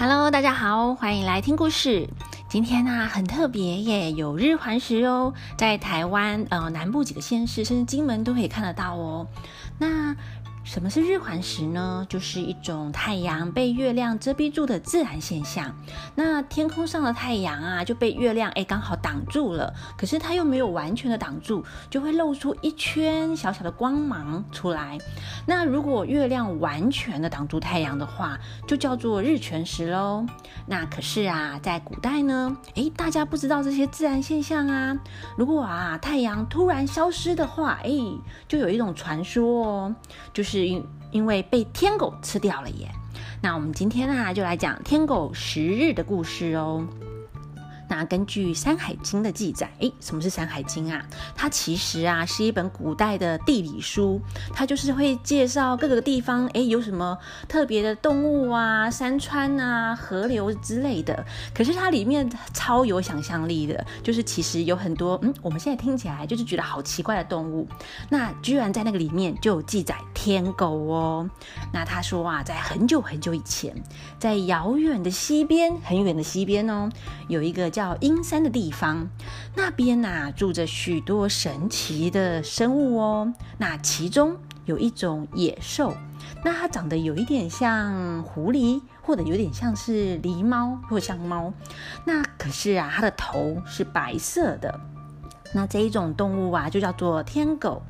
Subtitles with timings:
[0.00, 2.08] Hello，大家好，欢迎来听故事。
[2.48, 9.26] 今天呢、很特别耶，有日环食哦，在台湾呃南部几个县市，甚至金门都可以看得到哦。
[9.76, 10.14] 那
[10.68, 12.04] 什么是日环食呢？
[12.10, 15.74] 就是一种太阳被月亮遮蔽住的自然现象。
[16.14, 24.98] 那天空上的太阳啊，就被月亮哎刚好挡住了，可是它又没有完全的挡住，就会露出一圈小小的光芒出来。
[25.46, 30.26] 那如果月亮完全的挡住太阳的话，就叫做日全食喽。
[30.66, 34.94] 那可是啊，在古代呢，诶，大家不知道这些自然现象啊。
[35.34, 39.94] 如果啊太阳突然消失的话，诶，就有一种传说哦，
[40.34, 42.90] 就是因因为被天狗吃掉了耶。
[43.40, 46.86] 那我们今天啊，就来讲天狗食日的故事哦。
[47.88, 51.04] 那根据《山海经》的记载，诶，什么是《山海经》啊？
[51.34, 54.20] 它其实啊是一本古代的地理书，
[54.52, 57.16] 它就是会介绍各个地方，诶，有什么
[57.48, 61.24] 特别的动物啊、山川啊、河流之类的。
[61.54, 67.66] 可是它里面超有想象力的，就是其实有很多，嗯，我们现在听起来就是觉得好奇怪的动物，
[68.10, 71.28] 那居然在那个里面就有记载天狗哦。
[71.72, 73.74] 那他说啊，在很久很久以前，
[74.18, 76.90] 在遥远的西边，很远的西边哦，
[77.28, 79.08] 有一个叫阴山的地方，
[79.54, 83.32] 那边呐、住着许多神奇的生物哦。
[83.56, 85.94] 那其中有一种野兽，
[86.44, 91.54] 那它长得有一点像狐狸，或者有点像是狸猫，或像猫。
[92.04, 94.80] 那可是啊，它的头是白色的。
[95.54, 97.82] 那这一种动物啊，就叫做天狗。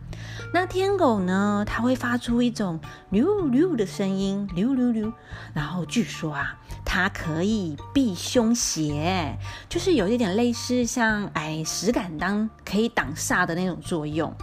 [0.52, 5.10] 那天狗呢，它会发出一种溜溜的声音，溜溜溜。
[5.54, 6.58] 然后据说啊，
[6.90, 9.36] 它可以避凶邪，
[9.68, 14.34] 就是有一点类似像哎石敢当可以挡煞的那种作用。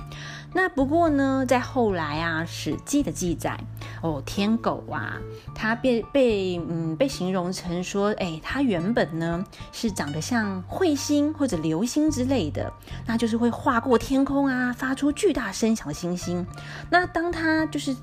[0.53, 3.59] 那不过呢，在后来啊，《史记》的记载
[4.01, 5.17] 哦，天狗啊，
[5.53, 9.43] 它被被嗯被形容成说，哎，它原本呢
[9.73, 12.71] 是长得像彗星或者流星之类的，
[13.05, 16.45] 那就是会划过天空啊，发出巨大声响的星星。
[16.89, 17.93] 那当它就是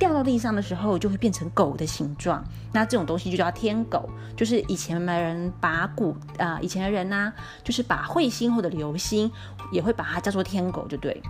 [0.00, 2.42] 掉到地上的时候，就会变成狗的形状。
[2.72, 9.30] 那这种东西就叫天狗，就是以前的人把古啊、以前的人呢、就是把彗星或者流星
[9.70, 11.22] 也会把它叫做天狗，就对。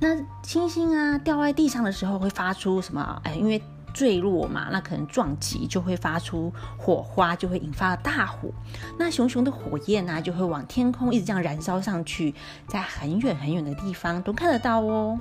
[0.00, 3.20] 那星星啊掉在地上的时候会发出什么？
[3.22, 3.62] 哎，因为
[3.92, 8.50] 坠落嘛，那可能撞击就会发出火花，就会引发大火。
[8.98, 12.34] 那熊熊的火焰呢、就会往天空一直这样燃烧上去，
[12.66, 15.18] 在很远很远的地方都看得到哦。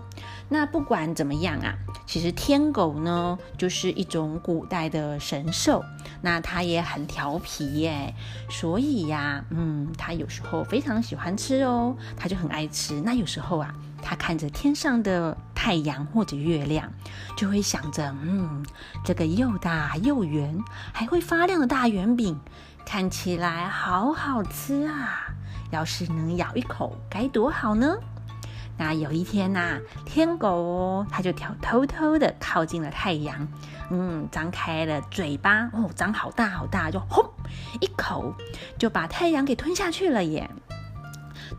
[0.50, 5.84] 那不管怎么样啊，其实天狗呢就是一种古代的神兽，
[6.22, 8.14] 那它也很调皮耶，
[8.50, 13.02] 所以呀，嗯，它有时候非常喜欢吃哦，它就很爱吃。
[13.02, 16.92] 那有时候啊，它看着天上的太阳或者月亮，
[17.36, 18.66] 就会想着，嗯，
[19.04, 20.64] 这个又大又圆，
[20.94, 22.40] 还会发亮的大圆饼，
[22.86, 25.28] 看起来好好吃啊！
[25.72, 27.98] 要是能咬一口，该多好呢！
[28.78, 33.48] 那有一天呐、天狗哦，它就偷偷偷的靠近了太阳，
[33.90, 37.28] 嗯，张开了嘴巴，哦，张好大好大，就轰
[37.82, 38.34] 一口
[38.78, 40.50] 就把太阳给吞下去了耶。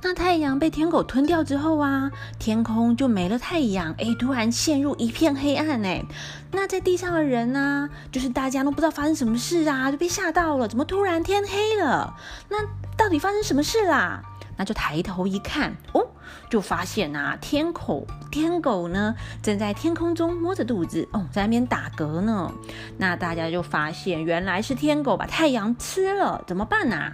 [0.02, 6.04] 那太阳被天狗吞掉之后啊，天空就没了太阳，哎，突然陷入一片黑暗哎。
[6.52, 12.14] 那在地上的人呢、就是大家都不知道发生什么事啊，就被吓到了，怎么突然天黑了？
[12.48, 12.58] 那
[12.96, 14.22] 到底发生什么事啦？
[14.56, 16.04] 那就抬头一看，哦，
[16.50, 22.52] 就发现啊，天狗天狗呢正在天空中摸着肚子，哦，在那边打嗝呢。
[22.96, 27.12] 那大家就发现，原来是天狗把太阳吃了，怎么办呐、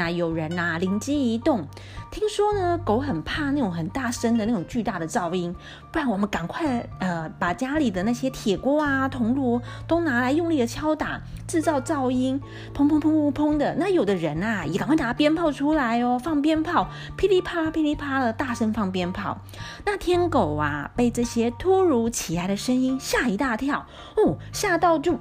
[0.00, 1.66] 那有人呐、灵机一动，
[2.10, 5.54] 听说呢，狗很怕那种很大声的那种巨大的噪音，
[5.92, 12.40] 不然我们赶快呃把家里的那些铁锅啊、铜锣都拿来用力的敲打，制造噪音，
[12.74, 13.74] 砰砰砰砰砰的。
[13.74, 19.36] 那有的人啊，也赶快拿鞭炮出来哦，放鞭炮，噼里啪啦噼里啪啦的大声放鞭炮。
[19.84, 23.84] 那天狗啊，被这些突如其来的声音吓一大跳，
[24.16, 25.18] 哦，吓到就呜、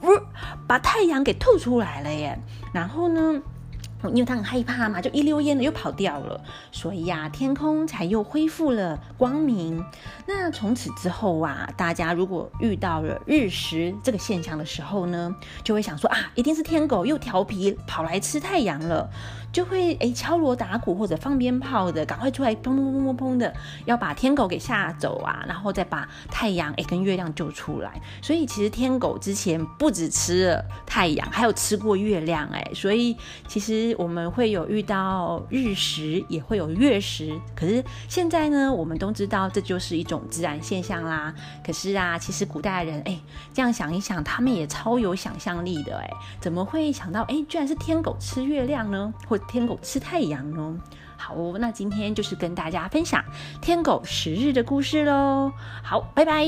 [0.65, 2.39] 把太阳给吐出来了耶。
[2.71, 3.42] 然后呢？
[4.04, 6.40] 因为他很害怕嘛，就一溜烟的又跑掉了，
[6.72, 9.84] 所以呀、天空才又恢复了光明。
[10.25, 19.10] 那从此之后啊，大家如果遇到了日食这个现象的时候呢，就会想说啊，一定是天狗又调皮跑来吃太阳了，
[19.51, 23.54] 就会诶敲锣打鼓或者放鞭炮的，赶快出来砰砰砰砰砰的，
[23.86, 28.02] 要把天狗给吓走啊，然后再把太阳诶跟月亮救出来。
[28.22, 33.18] 所以其实天狗之前不止吃了太阳，还有吃过月亮诶，所以
[33.48, 37.39] 其实我们会有遇到日食，也会有月食。
[37.56, 41.33] 可是现在呢，我们都知道这就是一种自然现象啦。
[41.65, 43.19] 可是啊，其实古代人哎，
[43.53, 46.09] 这样想一想，他们也超有想象力的哎，
[46.39, 50.80] 怎么会想到哎，居然是天狗吃月亮呢，或天狗吃太阳呢？
[51.18, 53.24] 好，那今天就是跟大家分享
[53.62, 55.51] 天狗食日的故事喽。
[55.83, 56.45] 好，拜拜。